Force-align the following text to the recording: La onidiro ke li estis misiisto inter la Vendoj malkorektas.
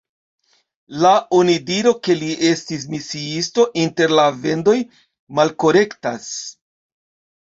La 1.03 1.09
onidiro 1.39 1.91
ke 2.07 2.15
li 2.23 2.29
estis 2.49 2.87
misiisto 2.93 3.67
inter 3.85 4.17
la 4.21 4.27
Vendoj 4.47 4.77
malkorektas. 5.41 6.31